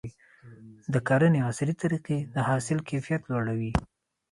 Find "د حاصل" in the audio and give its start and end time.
2.35-2.77